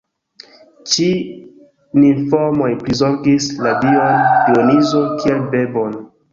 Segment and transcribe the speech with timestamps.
[0.93, 1.09] Ĉi
[1.99, 5.99] nimfoj prizorgis la Dion Dionizo kiel bebon.